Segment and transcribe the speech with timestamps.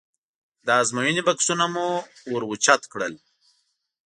[0.65, 1.87] د ازموینې بکسونه مو
[2.31, 3.13] ور اوچت کړل.